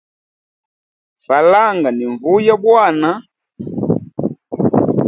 Falanga 1.25 1.89
ni 1.93 2.05
nvuya 2.13 2.53
bwana. 2.63 3.09